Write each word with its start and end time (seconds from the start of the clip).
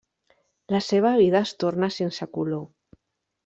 La 0.75 0.79
seva 0.85 1.11
vida 1.21 1.39
es 1.49 1.53
torna 1.67 1.93
sense 2.01 2.31
color. 2.41 2.67